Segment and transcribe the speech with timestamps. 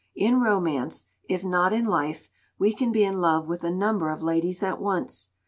[0.15, 4.23] In romance, if not in life, we can be in love with a number of
[4.23, 5.29] ladies at once.